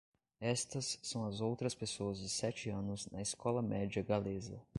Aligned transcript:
Estas 0.39 0.97
são 1.03 1.27
as 1.27 1.41
outras 1.41 1.75
pessoas 1.75 2.17
de 2.17 2.27
sete 2.27 2.71
anos 2.71 3.05
na 3.11 3.21
escola 3.21 3.61
média-galesa. 3.61 4.59